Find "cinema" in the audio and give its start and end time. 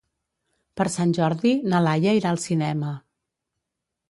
2.47-2.97